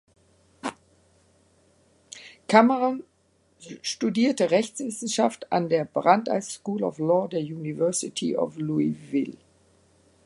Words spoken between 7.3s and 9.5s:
University of Louisville.